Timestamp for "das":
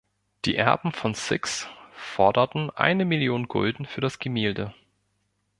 4.01-4.17